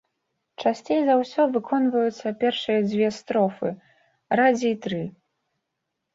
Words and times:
Часцей 0.61 1.01
за 1.09 1.17
ўсё 1.19 1.45
выконваюцца 1.57 2.31
першыя 2.45 2.79
дзве 2.89 3.07
строфы, 3.19 3.69
радзей 4.43 4.75
тры. 4.89 5.03